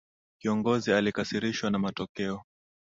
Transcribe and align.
Kiongozi 0.41 0.93
alikasirishwa 0.93 1.71
na 1.71 1.79
matokeo. 1.79 2.43